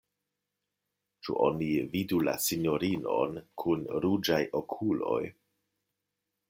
[1.27, 5.21] Ĉu oni vidu la sinjorinon kun ruĝaj okuloj?